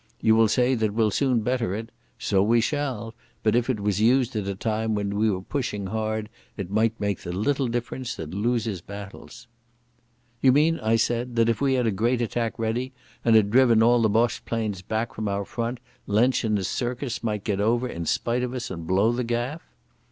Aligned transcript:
You 0.19 0.35
will 0.35 0.47
say 0.47 0.73
that 0.73 0.95
we'll 0.95 1.11
soon 1.11 1.41
better 1.41 1.75
it. 1.75 1.91
So 2.17 2.41
we 2.41 2.59
shall, 2.59 3.13
but 3.43 3.55
if 3.55 3.69
it 3.69 3.79
was 3.79 4.01
used 4.01 4.35
at 4.35 4.47
a 4.47 4.55
time 4.55 4.95
when 4.95 5.15
we 5.15 5.29
were 5.29 5.43
pushing 5.43 5.85
hard 5.85 6.27
it 6.57 6.71
might 6.71 6.99
make 6.99 7.19
the 7.19 7.31
little 7.31 7.67
difference 7.67 8.15
that 8.15 8.33
loses 8.33 8.81
battles." 8.81 9.45
"You 10.41 10.53
mean," 10.53 10.79
I 10.79 10.95
said, 10.95 11.35
"that 11.35 11.49
if 11.49 11.61
we 11.61 11.75
had 11.75 11.85
a 11.85 11.91
great 11.91 12.19
attack 12.19 12.57
ready 12.57 12.93
and 13.23 13.35
had 13.35 13.51
driven 13.51 13.83
all 13.83 14.01
the 14.01 14.09
Boche 14.09 14.43
planes 14.43 14.81
back 14.81 15.13
from 15.13 15.27
our 15.27 15.45
front, 15.45 15.79
Lensch 16.07 16.43
and 16.43 16.57
his 16.57 16.67
circus 16.67 17.23
might 17.23 17.43
get 17.43 17.61
over 17.61 17.87
in 17.87 18.07
spite 18.07 18.41
of 18.41 18.55
us 18.55 18.71
and 18.71 18.87
blow 18.87 19.11
the 19.11 19.23
gaff?" 19.23 19.61